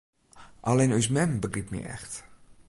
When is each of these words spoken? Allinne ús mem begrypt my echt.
Allinne 0.69 0.97
ús 1.01 1.09
mem 1.17 1.31
begrypt 1.43 1.71
my 1.75 1.81
echt. 1.95 2.13